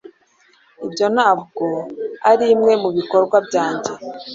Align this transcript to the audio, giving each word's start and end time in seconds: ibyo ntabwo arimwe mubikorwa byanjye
ibyo 0.85 1.05
ntabwo 1.15 1.65
arimwe 2.31 2.73
mubikorwa 2.83 3.37
byanjye 3.47 3.91